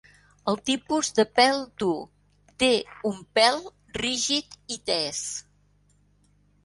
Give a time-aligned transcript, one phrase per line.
[0.51, 1.99] El tipus de pèl dur,
[2.63, 2.71] té
[3.11, 3.61] un pèl
[4.01, 5.25] rígid i tes.